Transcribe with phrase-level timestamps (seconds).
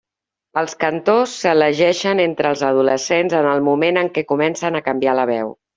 [0.61, 5.33] Els cantors s'elegixen entre els adolescents en el moment en què comencen a canviar la
[5.37, 5.59] veu.